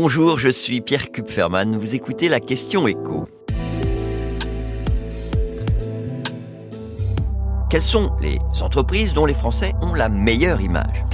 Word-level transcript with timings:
Bonjour, 0.00 0.38
je 0.38 0.48
suis 0.48 0.80
Pierre 0.80 1.10
Kupferman. 1.10 1.76
Vous 1.76 1.96
écoutez 1.96 2.28
la 2.28 2.38
question 2.38 2.86
écho. 2.86 3.24
Quelles 7.68 7.82
sont 7.82 8.12
les 8.20 8.38
entreprises 8.60 9.12
dont 9.12 9.26
les 9.26 9.34
Français 9.34 9.74
ont 9.82 9.94
la 9.94 10.08
meilleure 10.08 10.60
image? 10.60 11.04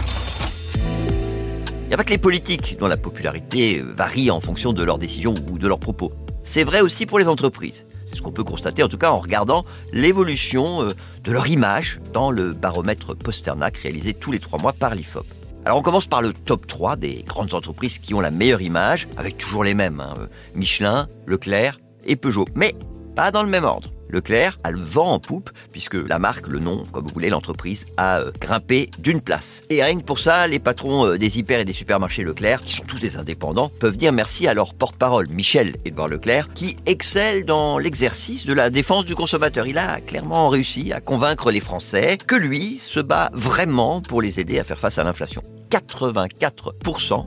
Il 0.74 1.88
n'y 1.88 1.94
a 1.94 1.96
pas 1.96 2.04
que 2.04 2.10
les 2.10 2.18
politiques 2.18 2.76
dont 2.78 2.86
la 2.86 2.98
popularité 2.98 3.80
varie 3.80 4.30
en 4.30 4.40
fonction 4.40 4.74
de 4.74 4.84
leurs 4.84 4.98
décisions 4.98 5.32
ou 5.50 5.56
de 5.56 5.66
leurs 5.66 5.80
propos. 5.80 6.12
C'est 6.42 6.64
vrai 6.64 6.82
aussi 6.82 7.06
pour 7.06 7.18
les 7.18 7.26
entreprises. 7.26 7.86
C'est 8.04 8.16
ce 8.16 8.20
qu'on 8.20 8.32
peut 8.32 8.44
constater 8.44 8.82
en 8.82 8.88
tout 8.88 8.98
cas 8.98 9.12
en 9.12 9.18
regardant 9.18 9.64
l'évolution 9.94 10.82
euh, 10.82 10.90
de 11.22 11.32
leur 11.32 11.46
image 11.46 12.00
dans 12.12 12.30
le 12.30 12.52
baromètre 12.52 13.16
Posternac 13.16 13.78
réalisé 13.78 14.12
tous 14.12 14.30
les 14.30 14.40
trois 14.40 14.58
mois 14.60 14.74
par 14.74 14.94
l'IFOP. 14.94 15.24
Alors 15.66 15.78
on 15.78 15.82
commence 15.82 16.06
par 16.06 16.20
le 16.20 16.34
top 16.34 16.66
3 16.66 16.96
des 16.96 17.22
grandes 17.26 17.54
entreprises 17.54 17.98
qui 17.98 18.12
ont 18.12 18.20
la 18.20 18.30
meilleure 18.30 18.60
image, 18.60 19.08
avec 19.16 19.38
toujours 19.38 19.64
les 19.64 19.72
mêmes, 19.72 19.98
hein, 19.98 20.12
euh, 20.18 20.26
Michelin, 20.54 21.08
Leclerc 21.26 21.80
et 22.04 22.16
Peugeot, 22.16 22.44
mais 22.54 22.74
pas 23.16 23.30
dans 23.30 23.42
le 23.42 23.48
même 23.48 23.64
ordre. 23.64 23.90
Leclerc 24.14 24.58
a 24.64 24.70
le 24.70 24.80
vent 24.80 25.10
en 25.10 25.18
poupe, 25.18 25.50
puisque 25.72 25.94
la 25.94 26.18
marque, 26.18 26.46
le 26.46 26.60
nom, 26.60 26.84
comme 26.92 27.06
vous 27.06 27.12
voulez, 27.12 27.28
l'entreprise, 27.28 27.86
a 27.96 28.20
euh, 28.20 28.32
grimpé 28.40 28.90
d'une 28.98 29.20
place. 29.20 29.62
Et 29.68 29.82
rien 29.82 29.98
que 29.98 30.04
pour 30.04 30.18
ça, 30.18 30.46
les 30.46 30.58
patrons 30.58 31.06
euh, 31.06 31.18
des 31.18 31.38
hyper 31.38 31.60
et 31.60 31.64
des 31.64 31.72
supermarchés 31.72 32.22
Leclerc, 32.22 32.60
qui 32.60 32.72
sont 32.74 32.84
tous 32.84 33.00
des 33.00 33.16
indépendants, 33.16 33.70
peuvent 33.80 33.96
dire 33.96 34.12
merci 34.12 34.46
à 34.46 34.54
leur 34.54 34.74
porte-parole, 34.74 35.28
Michel 35.28 35.76
Edouard 35.84 36.08
Leclerc, 36.08 36.48
qui 36.54 36.76
excelle 36.86 37.44
dans 37.44 37.78
l'exercice 37.78 38.46
de 38.46 38.54
la 38.54 38.70
défense 38.70 39.04
du 39.04 39.14
consommateur. 39.14 39.66
Il 39.66 39.78
a 39.78 40.00
clairement 40.00 40.48
réussi 40.48 40.92
à 40.92 41.00
convaincre 41.00 41.50
les 41.50 41.60
Français 41.60 42.16
que 42.24 42.36
lui 42.36 42.78
se 42.80 43.00
bat 43.00 43.30
vraiment 43.32 44.00
pour 44.00 44.22
les 44.22 44.40
aider 44.40 44.58
à 44.58 44.64
faire 44.64 44.78
face 44.78 44.98
à 44.98 45.04
l'inflation. 45.04 45.42
84% 45.70 47.26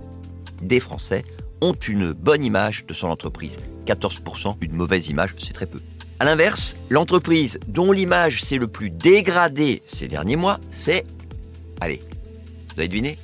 des 0.62 0.80
Français 0.80 1.26
ont 1.62 1.74
une 1.74 2.14
bonne 2.14 2.44
image 2.44 2.86
de 2.86 2.94
son 2.94 3.08
entreprise. 3.08 3.58
14% 3.86 4.56
une 4.62 4.74
mauvaise 4.74 5.10
image, 5.10 5.32
c'est 5.38 5.54
très 5.54 5.66
peu. 5.66 5.80
A 6.20 6.26
l'inverse, 6.26 6.76
l'entreprise 6.90 7.60
dont 7.68 7.92
l'image 7.92 8.42
s'est 8.42 8.58
le 8.58 8.68
plus 8.68 8.90
dégradée 8.90 9.84
ces 9.86 10.08
derniers 10.08 10.36
mois, 10.36 10.60
c'est... 10.72 11.06
Allez, 11.80 12.02
vous 12.74 12.80
avez 12.80 12.88
deviné 12.88 13.20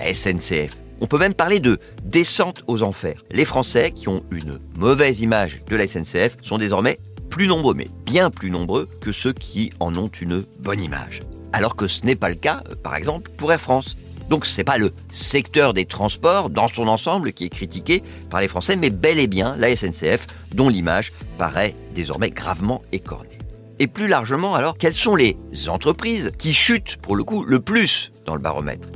La 0.00 0.12
SNCF. 0.12 0.76
On 1.00 1.06
peut 1.06 1.18
même 1.18 1.34
parler 1.34 1.60
de 1.60 1.78
descente 2.02 2.64
aux 2.66 2.82
enfers. 2.82 3.22
Les 3.30 3.44
Français 3.44 3.92
qui 3.92 4.08
ont 4.08 4.24
une 4.32 4.58
mauvaise 4.76 5.20
image 5.20 5.60
de 5.68 5.76
la 5.76 5.86
SNCF 5.86 6.36
sont 6.42 6.58
désormais 6.58 6.98
plus 7.30 7.46
nombreux, 7.46 7.74
mais 7.74 7.88
bien 8.04 8.30
plus 8.30 8.50
nombreux 8.50 8.88
que 9.00 9.12
ceux 9.12 9.32
qui 9.32 9.72
en 9.78 9.94
ont 9.96 10.08
une 10.08 10.44
bonne 10.58 10.80
image. 10.80 11.20
Alors 11.52 11.76
que 11.76 11.86
ce 11.86 12.04
n'est 12.04 12.16
pas 12.16 12.30
le 12.30 12.34
cas, 12.34 12.64
par 12.82 12.96
exemple, 12.96 13.30
pour 13.36 13.52
Air 13.52 13.60
France. 13.60 13.96
Donc 14.28 14.46
ce 14.46 14.56
n'est 14.56 14.64
pas 14.64 14.78
le 14.78 14.92
secteur 15.12 15.74
des 15.74 15.84
transports 15.84 16.50
dans 16.50 16.68
son 16.68 16.88
ensemble 16.88 17.32
qui 17.32 17.44
est 17.44 17.50
critiqué 17.50 18.02
par 18.30 18.40
les 18.40 18.48
Français, 18.48 18.76
mais 18.76 18.90
bel 18.90 19.18
et 19.18 19.26
bien 19.26 19.56
la 19.56 19.74
SNCF, 19.74 20.26
dont 20.54 20.68
l'image 20.68 21.12
paraît 21.38 21.74
désormais 21.94 22.30
gravement 22.30 22.82
écornée. 22.92 23.38
Et 23.78 23.86
plus 23.86 24.06
largement 24.06 24.54
alors, 24.54 24.78
quelles 24.78 24.94
sont 24.94 25.16
les 25.16 25.36
entreprises 25.68 26.30
qui 26.38 26.54
chutent 26.54 26.96
pour 27.02 27.16
le 27.16 27.24
coup 27.24 27.44
le 27.44 27.60
plus 27.60 28.12
dans 28.24 28.34
le 28.34 28.40
baromètre? 28.40 28.88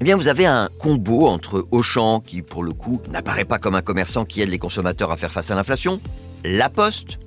Eh 0.00 0.04
bien, 0.04 0.16
vous 0.16 0.28
avez 0.28 0.44
un 0.44 0.68
combo 0.78 1.26
entre 1.26 1.66
Auchan, 1.70 2.20
qui 2.20 2.42
pour 2.42 2.62
le 2.62 2.72
coup 2.72 3.00
n'apparaît 3.10 3.46
pas 3.46 3.58
comme 3.58 3.74
un 3.74 3.82
commerçant 3.82 4.26
qui 4.26 4.42
aide 4.42 4.50
les 4.50 4.58
consommateurs 4.58 5.10
à 5.10 5.16
faire 5.16 5.32
face 5.32 5.50
à 5.50 5.54
l'inflation, 5.54 6.00
La 6.44 6.68
Poste, 6.68 7.18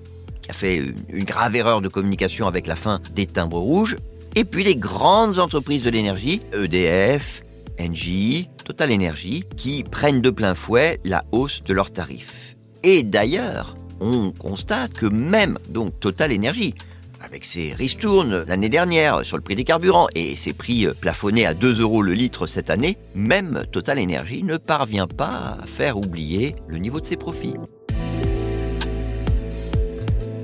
qui 0.41 0.51
a 0.51 0.53
fait 0.53 0.93
une 1.09 1.23
grave 1.23 1.55
erreur 1.55 1.81
de 1.81 1.87
communication 1.87 2.47
avec 2.47 2.67
la 2.67 2.75
fin 2.75 2.99
des 3.15 3.25
timbres 3.25 3.59
rouges, 3.59 3.95
et 4.35 4.45
puis 4.45 4.63
les 4.63 4.75
grandes 4.75 5.39
entreprises 5.39 5.83
de 5.83 5.89
l'énergie, 5.89 6.41
EDF, 6.53 7.43
Engie, 7.79 8.49
Total 8.65 8.91
Energy, 8.91 9.43
qui 9.57 9.83
prennent 9.83 10.21
de 10.21 10.29
plein 10.29 10.53
fouet 10.53 10.99
la 11.03 11.23
hausse 11.31 11.63
de 11.63 11.73
leurs 11.73 11.91
tarifs. 11.91 12.55
Et 12.83 13.03
d'ailleurs, 13.03 13.75
on 13.99 14.31
constate 14.31 14.93
que 14.93 15.05
même 15.05 15.57
Total 15.99 16.33
Energy, 16.33 16.75
avec 17.21 17.45
ses 17.45 17.73
ristournes 17.73 18.43
l'année 18.47 18.69
dernière 18.69 19.25
sur 19.25 19.37
le 19.37 19.43
prix 19.43 19.55
des 19.55 19.63
carburants 19.63 20.07
et 20.15 20.35
ses 20.35 20.53
prix 20.53 20.87
plafonnés 20.99 21.45
à 21.45 21.53
2 21.53 21.81
euros 21.81 22.01
le 22.01 22.13
litre 22.13 22.47
cette 22.47 22.69
année, 22.69 22.97
même 23.15 23.63
Total 23.71 23.99
Energy 23.99 24.43
ne 24.43 24.57
parvient 24.57 25.07
pas 25.07 25.57
à 25.61 25.65
faire 25.65 25.97
oublier 25.97 26.55
le 26.67 26.77
niveau 26.77 26.99
de 26.99 27.05
ses 27.05 27.17
profits. 27.17 27.55